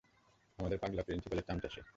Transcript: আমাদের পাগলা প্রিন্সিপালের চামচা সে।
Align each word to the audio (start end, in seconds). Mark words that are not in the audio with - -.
আমাদের 0.59 0.79
পাগলা 0.79 1.03
প্রিন্সিপালের 1.03 1.45
চামচা 1.47 1.69
সে। 1.69 1.81